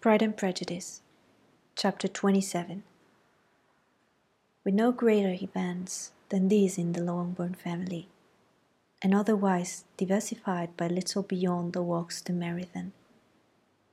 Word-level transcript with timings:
Pride 0.00 0.22
and 0.22 0.36
Prejudice, 0.36 1.00
Chapter 1.74 2.06
27 2.06 2.84
With 4.62 4.74
no 4.74 4.92
greater 4.92 5.32
events 5.42 6.12
than 6.28 6.48
these 6.48 6.76
in 6.78 6.92
the 6.92 7.02
Longbourn 7.02 7.54
family, 7.54 8.08
and 9.00 9.14
otherwise 9.14 9.84
diversified 9.96 10.76
by 10.76 10.86
little 10.86 11.22
beyond 11.22 11.72
the 11.72 11.82
walks 11.82 12.20
to 12.22 12.32
Meryton, 12.32 12.92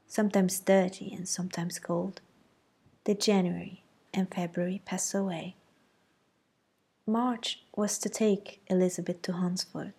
sometimes 0.05 0.59
dirty 0.59 1.11
and 1.15 1.27
sometimes 1.27 1.79
cold, 1.79 2.19
the 3.05 3.15
January 3.15 3.83
and 4.13 4.31
February 4.31 4.81
pass 4.85 5.15
away. 5.15 5.55
March 7.07 7.63
was 7.75 7.97
to 7.97 8.09
take 8.09 8.61
Elizabeth 8.67 9.21
to 9.23 9.33
Hunsford. 9.33 9.93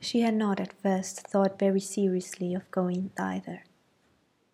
She 0.00 0.20
had 0.20 0.34
not 0.34 0.60
at 0.60 0.82
first 0.82 1.20
thought 1.20 1.60
very 1.60 1.80
seriously 1.80 2.54
of 2.54 2.70
going 2.72 3.12
thither, 3.16 3.62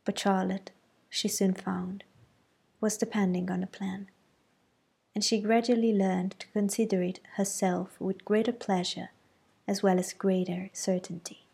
but 0.06 0.18
Charlotte, 0.18 0.70
she 1.10 1.28
soon 1.28 1.52
found, 1.52 2.04
was 2.80 2.96
depending 2.96 3.50
on 3.50 3.62
a 3.62 3.66
plan, 3.66 4.08
and 5.14 5.22
she 5.22 5.40
gradually 5.40 5.92
learned 5.92 6.36
to 6.38 6.46
consider 6.48 7.02
it 7.02 7.20
herself 7.34 8.00
with 8.00 8.24
greater 8.24 8.52
pleasure 8.52 9.10
as 9.68 9.82
well 9.82 9.98
as 9.98 10.12
greater 10.12 10.70
certainty. 10.72 11.44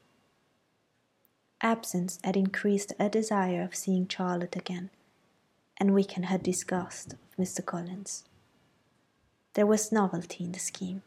Absence 1.63 2.19
had 2.23 2.37
increased 2.37 2.93
her 2.99 3.09
desire 3.09 3.63
of 3.63 3.75
seeing 3.75 4.07
Charlotte 4.07 4.57
again, 4.57 4.91
and 5.79 5.95
weakened 5.95 6.27
her 6.27 6.39
disgust 6.39 7.15
of 7.15 7.19
Mr. 7.39 7.65
Collins. 7.65 8.25
There 9.55 9.67
was 9.67 9.93
novelty 9.93 10.45
in 10.45 10.53
the 10.53 10.59
scheme, 10.59 11.03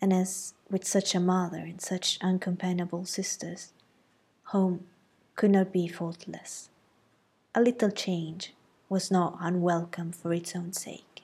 and 0.00 0.12
as 0.12 0.52
with 0.70 0.86
such 0.86 1.14
a 1.14 1.20
mother 1.20 1.58
and 1.58 1.80
such 1.80 2.18
uncompanionable 2.20 3.06
sisters, 3.06 3.72
home 4.44 4.86
could 5.38 5.52
not 5.52 5.72
be 5.72 5.86
faultless. 5.86 6.68
A 7.54 7.60
little 7.60 7.92
change 7.92 8.54
was 8.88 9.08
not 9.08 9.38
unwelcome 9.40 10.10
for 10.10 10.32
its 10.32 10.56
own 10.56 10.72
sake. 10.72 11.22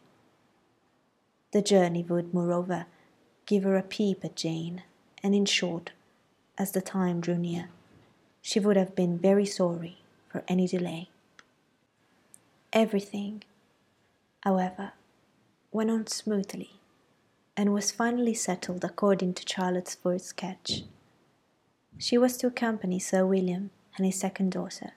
The 1.50 1.60
journey 1.60 2.04
would, 2.04 2.32
moreover, 2.32 2.86
give 3.44 3.64
her 3.64 3.76
a 3.76 3.82
peep 3.82 4.24
at 4.24 4.36
Jane, 4.36 4.84
and 5.20 5.34
in 5.34 5.46
short, 5.46 5.90
as 6.56 6.70
the 6.70 6.80
time 6.80 7.20
drew 7.20 7.36
near, 7.36 7.70
she 8.40 8.60
would 8.60 8.76
have 8.76 8.94
been 8.94 9.18
very 9.18 9.44
sorry 9.44 9.98
for 10.28 10.44
any 10.46 10.68
delay. 10.68 11.08
Everything, 12.72 13.42
however, 14.44 14.92
went 15.72 15.90
on 15.90 16.06
smoothly, 16.06 16.74
and 17.56 17.74
was 17.74 17.90
finally 17.90 18.34
settled 18.34 18.84
according 18.84 19.34
to 19.34 19.44
Charlotte's 19.44 19.96
first 19.96 20.26
sketch. 20.26 20.84
She 21.98 22.16
was 22.16 22.36
to 22.36 22.46
accompany 22.46 23.00
Sir 23.00 23.26
William 23.26 23.70
and 23.96 24.06
his 24.06 24.18
second 24.18 24.52
daughter. 24.52 24.92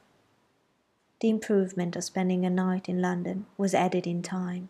The 1.20 1.30
improvement 1.30 1.96
of 1.96 2.04
spending 2.04 2.46
a 2.46 2.50
night 2.50 2.88
in 2.88 3.02
London 3.02 3.46
was 3.58 3.74
added 3.74 4.06
in 4.06 4.22
time, 4.22 4.70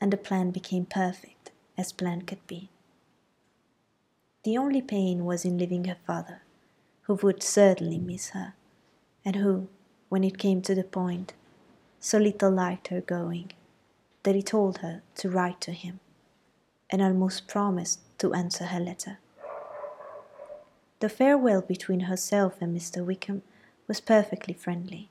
and 0.00 0.12
the 0.12 0.16
plan 0.16 0.50
became 0.50 0.86
perfect 0.86 1.52
as 1.78 1.92
plan 1.92 2.22
could 2.22 2.44
be. 2.46 2.68
The 4.44 4.58
only 4.58 4.82
pain 4.82 5.24
was 5.24 5.44
in 5.44 5.58
leaving 5.58 5.84
her 5.84 5.98
father, 6.06 6.42
who 7.02 7.14
would 7.14 7.42
certainly 7.42 7.98
miss 7.98 8.30
her, 8.30 8.54
and 9.24 9.36
who, 9.36 9.68
when 10.08 10.24
it 10.24 10.38
came 10.38 10.62
to 10.62 10.74
the 10.74 10.84
point, 10.84 11.32
so 12.00 12.18
little 12.18 12.50
liked 12.50 12.88
her 12.88 13.00
going 13.00 13.52
that 14.24 14.34
he 14.34 14.42
told 14.42 14.78
her 14.78 15.02
to 15.16 15.30
write 15.30 15.60
to 15.60 15.72
him, 15.72 16.00
and 16.90 17.00
almost 17.00 17.46
promised 17.46 18.00
to 18.18 18.34
answer 18.34 18.64
her 18.64 18.80
letter. 18.80 19.18
The 21.02 21.08
farewell 21.08 21.62
between 21.62 22.02
herself 22.02 22.58
and 22.60 22.76
Mr. 22.76 23.04
Wickham 23.04 23.42
was 23.88 24.00
perfectly 24.00 24.54
friendly. 24.54 25.10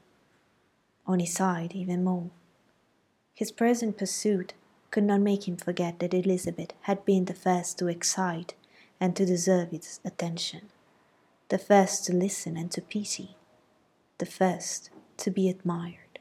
On 1.05 1.19
his 1.19 1.33
side, 1.33 1.73
even 1.75 2.01
more. 2.01 2.29
His 3.33 3.51
present 3.51 3.97
pursuit 3.97 4.53
could 4.89 5.03
not 5.03 5.19
make 5.19 5.49
him 5.49 5.57
forget 5.57 5.99
that 5.99 6.13
Elizabeth 6.13 6.71
had 6.83 7.03
been 7.03 7.25
the 7.25 7.33
first 7.33 7.77
to 7.79 7.89
excite 7.89 8.53
and 9.01 9.17
to 9.17 9.25
deserve 9.25 9.73
its 9.73 9.99
attention, 10.05 10.69
the 11.49 11.57
first 11.57 12.05
to 12.05 12.15
listen 12.15 12.55
and 12.55 12.71
to 12.71 12.81
pity, 12.81 13.35
the 14.17 14.25
first 14.25 14.91
to 15.17 15.29
be 15.29 15.49
admired. 15.49 16.19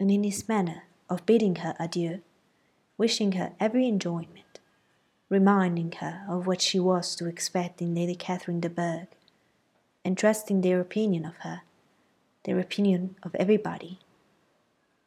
And 0.00 0.10
in 0.10 0.24
his 0.24 0.48
manner 0.48 0.84
of 1.10 1.26
bidding 1.26 1.56
her 1.56 1.76
adieu, 1.78 2.22
wishing 2.96 3.32
her 3.32 3.52
every 3.60 3.86
enjoyment, 3.86 4.47
reminding 5.28 5.92
her 5.92 6.24
of 6.28 6.46
what 6.46 6.62
she 6.62 6.78
was 6.78 7.14
to 7.16 7.26
expect 7.26 7.82
in 7.82 7.94
Lady 7.94 8.14
Catherine 8.14 8.60
de 8.60 8.70
Bourgh, 8.70 9.08
and 10.04 10.16
trusting 10.16 10.60
their 10.60 10.80
opinion 10.80 11.24
of 11.24 11.36
her, 11.38 11.62
their 12.44 12.58
opinion 12.58 13.16
of 13.22 13.34
everybody, 13.34 13.98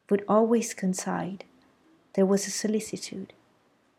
would 0.08 0.24
always 0.28 0.74
coincide. 0.74 1.44
There 2.14 2.26
was 2.26 2.46
a 2.46 2.50
solicitude, 2.50 3.32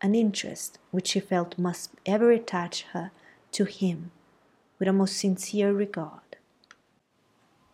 an 0.00 0.14
interest 0.14 0.78
which 0.90 1.08
she 1.08 1.20
felt 1.20 1.58
must 1.58 1.90
ever 2.06 2.30
attach 2.30 2.82
her 2.92 3.10
to 3.52 3.64
him 3.64 4.10
with 4.78 4.88
a 4.88 4.92
most 4.92 5.16
sincere 5.16 5.72
regard. 5.72 6.36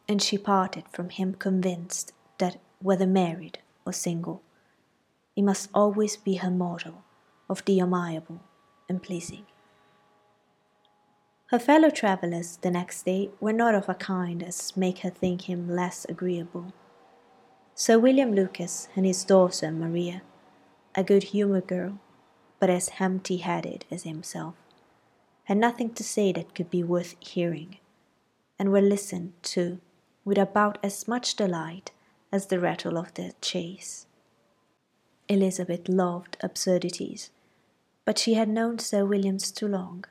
And 0.09 0.21
she 0.21 0.39
parted 0.39 0.89
from 0.89 1.11
him 1.11 1.35
convinced 1.35 2.13
that, 2.39 2.59
whether 2.81 3.07
married 3.07 3.59
or 3.85 3.93
single. 3.93 4.43
He 5.37 5.43
must 5.43 5.69
always 5.73 6.17
be 6.17 6.37
her 6.37 6.51
model 6.51 7.05
of 7.51 7.65
the 7.67 7.81
amiable 7.81 8.41
and 8.89 9.03
pleasing. 9.03 9.45
Her 11.49 11.59
fellow 11.59 11.91
travellers 11.91 12.59
the 12.59 12.71
next 12.71 13.03
day 13.03 13.31
were 13.41 13.53
not 13.53 13.75
of 13.75 13.89
a 13.89 13.95
kind 13.95 14.41
as 14.41 14.77
make 14.77 15.01
her 15.01 15.11
think 15.11 15.43
him 15.43 15.69
less 15.69 16.07
agreeable. 16.09 16.73
Sir 17.75 17.99
William 17.99 18.33
Lucas 18.33 18.89
and 18.95 19.05
his 19.05 19.25
daughter 19.25 19.73
Maria, 19.73 20.23
a 20.95 21.03
good 21.03 21.25
humoured 21.25 21.67
girl, 21.67 21.99
but 22.61 22.71
as 22.71 22.91
empty 23.01 23.39
headed 23.39 23.85
as 23.91 24.05
himself, 24.05 24.55
had 25.45 25.59
nothing 25.59 25.93
to 25.95 26.05
say 26.05 26.31
that 26.31 26.55
could 26.55 26.71
be 26.71 26.85
worth 26.85 27.17
hearing, 27.19 27.79
and 28.57 28.71
were 28.71 28.81
listened 28.81 29.33
to 29.43 29.81
with 30.25 30.39
about 30.39 30.79
as 30.85 31.09
much 31.09 31.35
delight 31.35 31.91
as 32.31 32.47
the 32.47 32.61
rattle 32.61 32.97
of 32.97 33.13
the 33.15 33.33
chase. 33.41 34.07
Elizabeth 35.29 35.89
loved 35.89 36.37
absurdities, 36.43 37.31
but 38.11 38.19
she 38.19 38.35
had 38.35 38.49
known 38.49 38.77
Sir 38.77 39.05
William's 39.05 39.53
too 39.53 39.69
long. 39.69 40.05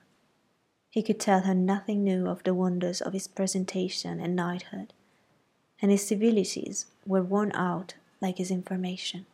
He 0.89 1.03
could 1.03 1.19
tell 1.19 1.41
her 1.41 1.53
nothing 1.53 2.01
new 2.01 2.29
of 2.29 2.41
the 2.43 2.53
wonders 2.53 3.01
of 3.01 3.11
his 3.11 3.27
presentation 3.27 4.21
and 4.21 4.37
knighthood, 4.37 4.93
and 5.81 5.91
his 5.91 6.07
civilities 6.07 6.85
were 7.05 7.21
worn 7.21 7.51
out 7.51 7.95
like 8.21 8.37
his 8.37 8.51
information. 8.51 9.25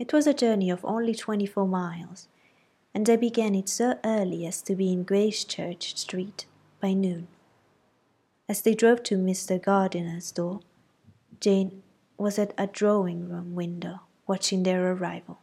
It 0.00 0.12
was 0.12 0.26
a 0.26 0.34
journey 0.34 0.68
of 0.68 0.84
only 0.84 1.14
twenty 1.14 1.46
four 1.46 1.68
miles, 1.68 2.26
and 2.92 3.06
they 3.06 3.16
began 3.16 3.54
it 3.54 3.68
so 3.68 4.00
early 4.02 4.44
as 4.44 4.60
to 4.62 4.74
be 4.74 4.90
in 4.92 5.04
Gracechurch 5.04 5.96
Street 5.96 6.46
by 6.80 6.92
noon. 6.92 7.28
As 8.48 8.62
they 8.62 8.74
drove 8.74 9.04
to 9.04 9.16
Mr. 9.16 9.62
Gardiner's 9.62 10.32
door, 10.32 10.58
Jane 11.38 11.84
was 12.18 12.36
at 12.36 12.52
a 12.58 12.66
drawing 12.66 13.28
room 13.28 13.54
window 13.54 14.00
watching 14.26 14.64
their 14.64 14.90
arrival. 14.90 15.38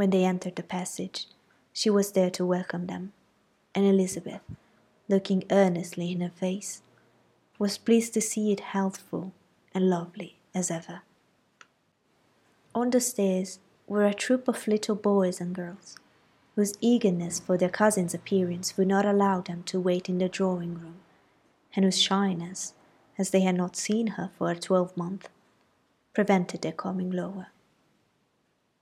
When 0.00 0.08
they 0.08 0.24
entered 0.24 0.56
the 0.56 0.62
passage, 0.62 1.26
she 1.74 1.90
was 1.90 2.12
there 2.12 2.30
to 2.30 2.46
welcome 2.46 2.86
them, 2.86 3.12
and 3.74 3.84
Elizabeth, 3.84 4.40
looking 5.10 5.44
earnestly 5.50 6.10
in 6.10 6.22
her 6.22 6.30
face, 6.30 6.80
was 7.58 7.76
pleased 7.76 8.14
to 8.14 8.22
see 8.22 8.50
it 8.50 8.60
healthful 8.60 9.34
and 9.74 9.90
lovely 9.90 10.38
as 10.54 10.70
ever. 10.70 11.02
On 12.74 12.88
the 12.88 12.98
stairs 12.98 13.58
were 13.86 14.06
a 14.06 14.14
troop 14.14 14.48
of 14.48 14.66
little 14.66 14.96
boys 14.96 15.38
and 15.38 15.54
girls, 15.54 15.98
whose 16.54 16.78
eagerness 16.80 17.38
for 17.38 17.58
their 17.58 17.68
cousin's 17.68 18.14
appearance 18.14 18.78
would 18.78 18.88
not 18.88 19.04
allow 19.04 19.42
them 19.42 19.62
to 19.64 19.78
wait 19.78 20.08
in 20.08 20.16
the 20.16 20.30
drawing 20.30 20.76
room, 20.76 21.00
and 21.76 21.84
whose 21.84 22.00
shyness 22.00 22.72
as 23.18 23.32
they 23.32 23.42
had 23.42 23.54
not 23.54 23.76
seen 23.76 24.06
her 24.16 24.30
for 24.38 24.50
a 24.50 24.56
twelvemonth, 24.56 25.26
prevented 26.14 26.62
their 26.62 26.72
coming 26.72 27.10
lower. 27.10 27.48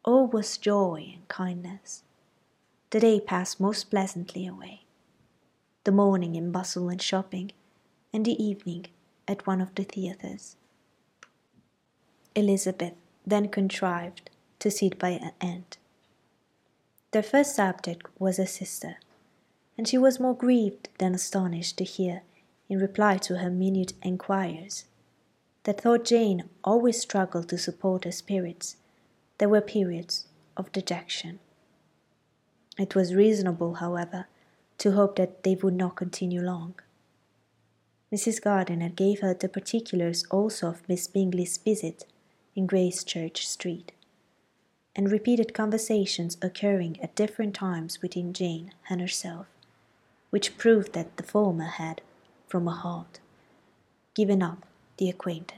All 0.08 0.26
was 0.26 0.56
joy 0.56 1.12
and 1.16 1.28
kindness. 1.28 2.02
The 2.92 3.00
day 3.00 3.20
passed 3.20 3.60
most 3.60 3.90
pleasantly 3.90 4.46
away. 4.46 4.84
The 5.84 5.92
morning 5.92 6.34
in 6.34 6.50
bustle 6.50 6.88
and 6.88 7.02
shopping, 7.02 7.52
and 8.10 8.24
the 8.24 8.42
evening 8.42 8.86
at 9.28 9.46
one 9.46 9.60
of 9.60 9.74
the 9.74 9.84
theatres. 9.84 10.56
Elizabeth 12.34 12.94
then 13.26 13.50
contrived 13.50 14.30
to 14.60 14.70
sit 14.70 14.98
by 14.98 15.18
her 15.18 15.32
aunt. 15.42 15.76
Their 17.10 17.22
first 17.22 17.54
subject 17.54 18.06
was 18.18 18.38
her 18.38 18.46
sister, 18.46 18.96
and 19.76 19.86
she 19.86 19.98
was 19.98 20.18
more 20.18 20.34
grieved 20.34 20.88
than 20.96 21.14
astonished 21.14 21.76
to 21.76 21.84
hear 21.84 22.22
in 22.70 22.78
reply 22.78 23.18
to 23.18 23.40
her 23.40 23.50
minute 23.50 23.92
enquiries, 24.02 24.86
that 25.64 25.82
though 25.82 25.98
Jane 25.98 26.48
always 26.64 26.98
struggled 26.98 27.50
to 27.50 27.58
support 27.58 28.04
her 28.04 28.12
spirits, 28.12 28.77
there 29.38 29.48
were 29.48 29.60
periods 29.60 30.26
of 30.56 30.72
dejection. 30.72 31.38
It 32.78 32.94
was 32.94 33.14
reasonable, 33.14 33.74
however, 33.74 34.26
to 34.78 34.92
hope 34.92 35.16
that 35.16 35.42
they 35.42 35.54
would 35.54 35.74
not 35.74 35.96
continue 35.96 36.40
long. 36.40 36.74
Mrs. 38.12 38.40
Gardiner 38.40 38.88
gave 38.88 39.20
her 39.20 39.34
the 39.34 39.48
particulars 39.48 40.24
also 40.30 40.68
of 40.68 40.88
Miss 40.88 41.06
Bingley's 41.06 41.58
visit 41.58 42.04
in 42.56 42.66
Gracechurch 42.66 43.46
Street, 43.46 43.92
and 44.96 45.12
repeated 45.12 45.54
conversations 45.54 46.36
occurring 46.42 46.98
at 47.02 47.14
different 47.14 47.54
times 47.54 47.96
between 47.98 48.32
Jane 48.32 48.72
and 48.88 49.00
herself, 49.00 49.46
which 50.30 50.56
proved 50.56 50.92
that 50.94 51.16
the 51.16 51.22
former 51.22 51.66
had, 51.66 52.00
from 52.46 52.66
a 52.66 52.72
heart, 52.72 53.20
given 54.14 54.42
up 54.42 54.66
the 54.96 55.08
acquaintance. 55.08 55.57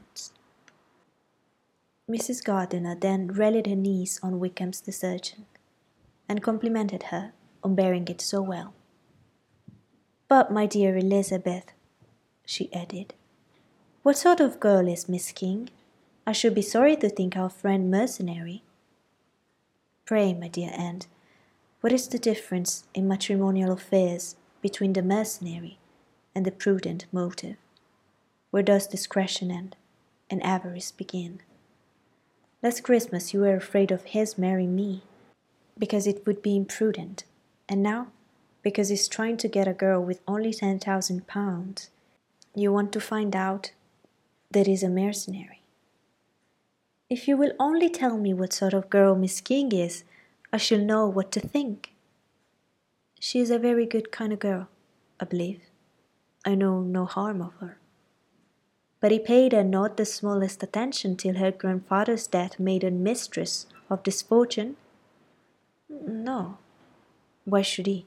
Mrs. 2.10 2.42
Gardiner 2.42 2.96
then 2.96 3.28
rallied 3.28 3.68
her 3.68 3.76
niece 3.76 4.18
on 4.20 4.40
Wickham's 4.40 4.80
desertion, 4.80 5.46
and 6.28 6.42
complimented 6.42 7.04
her 7.04 7.32
on 7.62 7.76
bearing 7.76 8.08
it 8.08 8.20
so 8.20 8.42
well. 8.42 8.74
But, 10.26 10.52
my 10.52 10.66
dear 10.66 10.96
Elizabeth, 10.96 11.72
she 12.44 12.72
added, 12.72 13.14
what 14.02 14.18
sort 14.18 14.40
of 14.40 14.58
girl 14.58 14.88
is 14.88 15.08
Miss 15.08 15.30
King? 15.30 15.70
I 16.26 16.32
should 16.32 16.54
be 16.54 16.62
sorry 16.62 16.96
to 16.96 17.08
think 17.08 17.36
our 17.36 17.48
friend 17.48 17.90
mercenary. 17.90 18.64
Pray, 20.04 20.34
my 20.34 20.48
dear 20.48 20.72
aunt, 20.76 21.06
what 21.80 21.92
is 21.92 22.08
the 22.08 22.18
difference 22.18 22.84
in 22.92 23.06
matrimonial 23.06 23.70
affairs 23.70 24.34
between 24.60 24.94
the 24.94 25.02
mercenary 25.02 25.78
and 26.34 26.44
the 26.44 26.50
prudent 26.50 27.06
motive? 27.12 27.56
Where 28.50 28.64
does 28.64 28.88
discretion 28.88 29.52
end 29.52 29.76
and 30.28 30.42
avarice 30.42 30.90
begin? 30.90 31.40
Last 32.62 32.82
Christmas 32.82 33.32
you 33.32 33.40
were 33.40 33.56
afraid 33.56 33.90
of 33.90 34.02
his 34.04 34.36
marrying 34.36 34.76
me 34.76 35.02
because 35.78 36.06
it 36.06 36.26
would 36.26 36.42
be 36.42 36.56
imprudent, 36.56 37.24
and 37.70 37.82
now, 37.82 38.08
because 38.62 38.90
he's 38.90 39.08
trying 39.08 39.38
to 39.38 39.48
get 39.48 39.66
a 39.66 39.72
girl 39.72 40.04
with 40.04 40.20
only 40.28 40.52
ten 40.52 40.78
thousand 40.78 41.26
pounds, 41.26 41.88
you 42.54 42.70
want 42.70 42.92
to 42.92 43.00
find 43.00 43.34
out 43.34 43.72
that 44.50 44.66
he's 44.66 44.82
a 44.82 44.90
mercenary. 44.90 45.62
If 47.08 47.26
you 47.26 47.38
will 47.38 47.54
only 47.58 47.88
tell 47.88 48.18
me 48.18 48.34
what 48.34 48.52
sort 48.52 48.74
of 48.74 48.90
girl 48.90 49.14
Miss 49.14 49.40
King 49.40 49.72
is, 49.72 50.04
I 50.52 50.58
shall 50.58 50.80
know 50.80 51.06
what 51.06 51.32
to 51.32 51.40
think. 51.40 51.94
She 53.18 53.40
is 53.40 53.50
a 53.50 53.58
very 53.58 53.86
good 53.86 54.12
kind 54.12 54.34
of 54.34 54.38
girl, 54.38 54.68
I 55.18 55.24
believe. 55.24 55.62
I 56.44 56.56
know 56.56 56.80
no 56.82 57.06
harm 57.06 57.40
of 57.40 57.54
her 57.60 57.79
but 59.00 59.10
he 59.10 59.18
paid 59.18 59.52
her 59.52 59.64
not 59.64 59.96
the 59.96 60.04
smallest 60.04 60.62
attention 60.62 61.16
till 61.16 61.36
her 61.36 61.50
grandfather's 61.50 62.26
death 62.26 62.58
made 62.58 62.82
her 62.82 62.90
mistress 62.90 63.66
of 63.88 64.02
this 64.04 64.22
fortune? 64.22 64.76
No. 65.88 66.58
Why 67.44 67.62
should 67.62 67.86
he? 67.86 68.06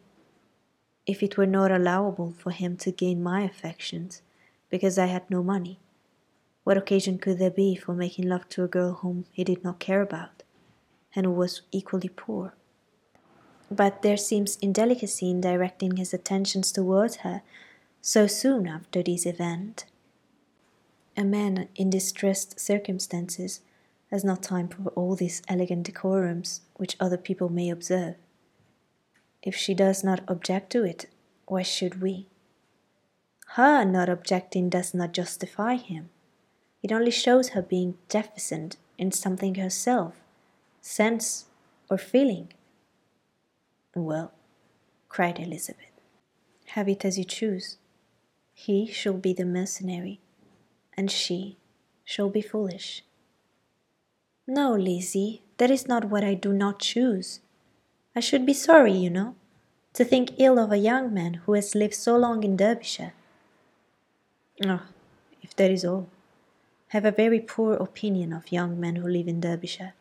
If 1.06 1.22
it 1.22 1.36
were 1.36 1.48
not 1.48 1.72
allowable 1.72 2.34
for 2.38 2.52
him 2.52 2.78
to 2.78 2.92
gain 2.92 3.22
my 3.24 3.42
affections 3.42 4.22
because 4.70 4.98
I 4.98 5.08
had 5.08 5.30
no 5.30 5.44
money, 5.44 5.80
what 6.64 6.78
occasion 6.78 7.18
could 7.18 7.40
there 7.40 7.52
be 7.52 7.76
for 7.76 7.94
making 7.94 8.30
love 8.30 8.48
to 8.50 8.64
a 8.64 8.70
girl 8.70 8.94
whom 8.94 9.26
he 9.34 9.44
did 9.44 9.64
not 9.64 9.80
care 9.80 10.02
about, 10.02 10.44
and 11.14 11.26
who 11.26 11.32
was 11.32 11.62
equally 11.72 12.10
poor? 12.10 12.54
But 13.70 14.02
there 14.02 14.18
seems 14.18 14.58
indelicacy 14.58 15.30
in 15.30 15.42
directing 15.42 15.98
his 15.98 16.14
attentions 16.14 16.72
towards 16.72 17.18
her 17.18 17.42
so 18.02 18.28
soon 18.28 18.68
after 18.68 19.04
this 19.04 19.26
event. 19.26 19.86
A 21.16 21.24
man 21.24 21.68
in 21.76 21.92
distressed 21.92 22.60
circumstances 22.60 23.62
has 24.10 24.24
not 24.24 24.42
time 24.42 24.68
for 24.68 24.90
all 24.92 25.16
these 25.16 25.44
elegant 25.48 25.88
decorums 25.88 26.62
which 26.76 26.98
other 27.00 27.18
people 27.18 27.50
may 27.50 27.70
observe. 27.70 28.16
If 29.44 29.56
she 29.56 29.76
does 29.76 30.04
not 30.04 30.24
object 30.28 30.72
to 30.72 30.84
it, 30.84 31.06
why 31.46 31.62
should 31.62 32.02
we? 32.02 32.28
Her 33.50 33.86
not 33.86 34.10
objecting 34.10 34.70
does 34.70 34.96
not 34.96 35.14
justify 35.14 35.76
him. 35.76 36.10
It 36.82 36.92
only 36.92 37.12
shows 37.12 37.50
her 37.50 37.62
being 37.62 37.98
deficient 38.10 38.78
in 38.98 39.12
something 39.12 39.56
herself, 39.56 40.16
sense 40.82 41.46
or 41.90 42.00
feeling. 42.00 42.54
Well, 43.96 44.34
cried 45.10 45.40
Elizabeth, 45.40 46.02
have 46.70 46.90
it 46.90 47.06
as 47.06 47.20
you 47.20 47.24
choose. 47.24 47.78
He 48.54 48.88
shall 48.88 49.14
be 49.14 49.34
the 49.34 49.46
mercenary 49.46 50.20
and 50.98 51.10
she 51.10 51.58
shall 52.04 52.30
be 52.30 52.42
foolish. 52.42 53.04
No, 54.48 54.74
Lizzie, 54.74 55.42
that 55.58 55.72
is 55.72 55.88
not 55.88 56.06
what 56.06 56.24
I 56.24 56.34
do 56.34 56.52
not 56.52 56.80
choose. 56.80 57.40
I 58.16 58.20
should 58.20 58.46
be 58.46 58.54
sorry, 58.54 58.92
you 58.92 59.10
know, 59.10 59.36
to 59.94 60.04
think 60.04 60.32
ill 60.38 60.60
of 60.60 60.72
a 60.72 60.78
young 60.78 61.14
man 61.14 61.36
who 61.46 61.54
has 61.54 61.76
lived 61.76 61.96
so 61.96 62.18
long 62.18 62.44
in 62.44 62.58
Derbyshire. 62.58 63.14
Ah, 64.66 64.84
oh, 64.84 64.94
if 65.42 65.56
that 65.56 65.72
is 65.72 65.86
all. 65.86 66.10
I 66.90 66.98
have 66.98 67.06
a 67.06 67.12
very 67.12 67.40
poor 67.40 67.74
opinion 67.74 68.34
of 68.34 68.52
young 68.52 68.80
men 68.80 68.98
who 68.98 69.08
live 69.08 69.28
in 69.28 69.40
Derbyshire, 69.40 69.94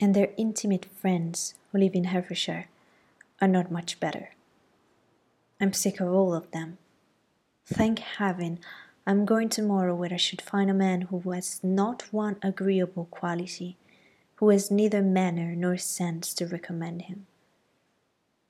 and 0.00 0.14
their 0.14 0.30
intimate 0.36 0.84
friends 0.84 1.54
who 1.70 1.78
live 1.78 1.94
in 1.94 2.04
Hertfordshire 2.04 2.68
are 3.40 3.48
not 3.48 3.72
much 3.72 3.98
better. 3.98 4.30
I'm 5.60 5.72
sick 5.72 6.00
of 6.00 6.12
all 6.12 6.34
of 6.34 6.50
them. 6.52 6.78
Thank 7.64 8.00
heaven 8.00 8.60
I'm 9.04 9.24
going 9.24 9.48
tomorrow 9.48 9.96
where 9.96 10.12
I 10.12 10.16
should 10.16 10.40
find 10.40 10.70
a 10.70 10.74
man 10.74 11.02
who 11.02 11.18
has 11.32 11.58
not 11.64 12.12
one 12.12 12.36
agreeable 12.40 13.06
quality, 13.06 13.76
who 14.36 14.50
has 14.50 14.70
neither 14.70 15.02
manner 15.02 15.56
nor 15.56 15.76
sense 15.76 16.32
to 16.34 16.46
recommend 16.46 17.02
him. 17.02 17.26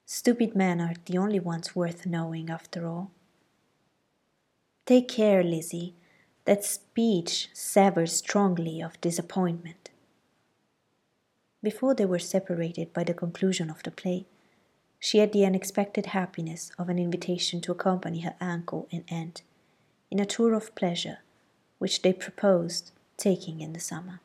Stupid 0.05 0.55
men 0.55 0.79
are 0.79 0.95
the 1.07 1.17
only 1.17 1.41
ones 1.41 1.75
worth 1.75 2.05
knowing, 2.05 2.51
after 2.51 2.87
all. 2.87 3.11
Take 4.85 5.09
care, 5.09 5.43
Lizzie, 5.43 5.95
that 6.45 6.65
speech 6.65 7.49
savors 7.55 8.13
strongly 8.13 8.83
of 8.83 9.01
disappointment. 9.01 9.89
Before 11.63 11.95
they 11.95 12.05
were 12.05 12.19
separated 12.19 12.93
by 12.93 13.05
the 13.05 13.15
conclusion 13.15 13.71
of 13.71 13.83
the 13.85 13.91
play, 13.91 14.27
she 15.01 15.19
had 15.19 15.33
the 15.33 15.47
unexpected 15.47 16.07
happiness 16.07 16.73
of 16.79 16.91
an 16.91 16.99
invitation 16.99 17.63
to 17.63 17.73
accompany 17.73 18.21
her 18.21 18.35
uncle 18.39 18.87
and 18.93 19.05
aunt 19.09 19.43
in 20.13 20.21
a 20.21 20.27
tour 20.27 20.53
of 20.53 20.75
pleasure 20.75 21.21
which 21.79 22.03
they 22.03 22.13
proposed 22.13 22.93
taking 23.17 23.63
in 23.63 23.73
the 23.73 23.81
summer. 23.81 24.21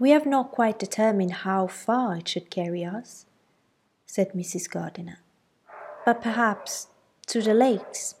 We 0.00 0.10
have 0.10 0.26
not 0.26 0.50
quite 0.50 0.80
determined 0.80 1.32
how 1.46 1.68
far 1.68 2.16
it 2.16 2.26
should 2.26 2.50
carry 2.50 2.84
us, 2.84 3.24
said 4.04 4.32
Mrs. 4.32 4.68
Gardiner, 4.68 5.20
but 6.04 6.20
perhaps 6.20 6.88
to 7.28 7.40
the 7.40 7.54
lakes. 7.54 8.16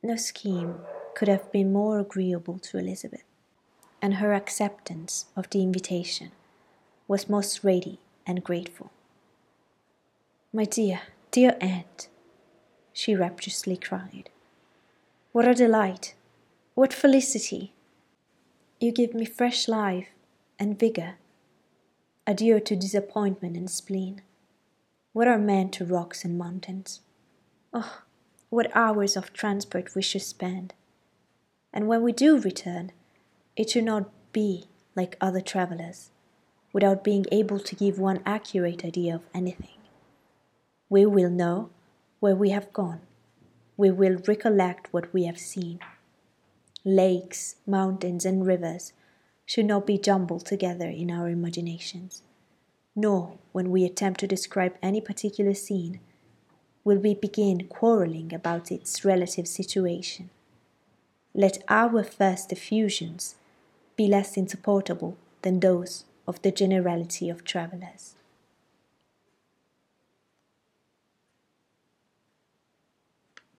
No 0.00 0.14
scheme 0.14 0.76
could 1.16 1.26
have 1.26 1.50
been 1.50 1.72
more 1.72 1.98
agreeable 1.98 2.60
to 2.60 2.78
Elizabeth, 2.78 3.24
and 4.00 4.14
her 4.14 4.32
acceptance 4.32 5.26
of 5.34 5.50
the 5.50 5.60
invitation 5.60 6.30
was 7.08 7.28
most 7.28 7.64
ready 7.64 7.98
and 8.28 8.44
grateful. 8.44 8.92
My 10.52 10.64
dear, 10.64 11.00
dear 11.32 11.56
aunt, 11.60 12.06
she 12.92 13.16
rapturously 13.16 13.76
cried, 13.76 14.30
what 15.34 15.48
a 15.48 15.52
delight! 15.52 16.14
What 16.76 16.92
felicity! 16.92 17.72
You 18.78 18.92
give 18.92 19.14
me 19.14 19.24
fresh 19.24 19.66
life 19.66 20.06
and 20.60 20.78
vigour. 20.78 21.16
Adieu 22.24 22.60
to 22.60 22.76
disappointment 22.76 23.56
and 23.56 23.68
spleen. 23.68 24.22
What 25.12 25.26
are 25.26 25.36
men 25.36 25.70
to 25.70 25.84
rocks 25.84 26.24
and 26.24 26.38
mountains? 26.38 27.00
Oh, 27.72 28.02
what 28.48 28.70
hours 28.76 29.16
of 29.16 29.32
transport 29.32 29.96
we 29.96 30.02
should 30.02 30.22
spend! 30.22 30.72
And 31.72 31.88
when 31.88 32.02
we 32.04 32.12
do 32.12 32.38
return, 32.38 32.92
it 33.56 33.70
should 33.70 33.86
not 33.86 34.08
be 34.32 34.68
like 34.94 35.16
other 35.20 35.40
travellers, 35.40 36.10
without 36.72 37.02
being 37.02 37.26
able 37.32 37.58
to 37.58 37.74
give 37.74 37.98
one 37.98 38.22
accurate 38.24 38.84
idea 38.84 39.16
of 39.16 39.26
anything. 39.34 39.80
We 40.88 41.04
will 41.06 41.28
know 41.28 41.70
where 42.20 42.36
we 42.36 42.50
have 42.50 42.72
gone 42.72 43.00
we 43.76 43.90
will 43.90 44.18
recollect 44.26 44.92
what 44.92 45.12
we 45.12 45.24
have 45.24 45.38
seen. 45.38 45.80
Lakes, 46.84 47.56
mountains, 47.66 48.24
and 48.24 48.46
rivers 48.46 48.92
should 49.46 49.66
not 49.66 49.86
be 49.86 49.98
jumbled 49.98 50.46
together 50.46 50.86
in 50.86 51.10
our 51.10 51.28
imaginations, 51.28 52.22
nor, 52.94 53.38
when 53.52 53.70
we 53.70 53.84
attempt 53.84 54.20
to 54.20 54.26
describe 54.26 54.74
any 54.82 55.00
particular 55.00 55.54
scene, 55.54 56.00
will 56.84 56.98
we 56.98 57.14
begin 57.14 57.66
quarrelling 57.66 58.32
about 58.32 58.70
its 58.70 59.04
relative 59.04 59.48
situation. 59.48 60.30
Let 61.34 61.64
our 61.68 62.04
first 62.04 62.52
effusions 62.52 63.36
be 63.96 64.06
less 64.06 64.36
insupportable 64.36 65.16
than 65.42 65.60
those 65.60 66.04
of 66.28 66.40
the 66.42 66.52
generality 66.52 67.28
of 67.28 67.44
travellers. 67.44 68.14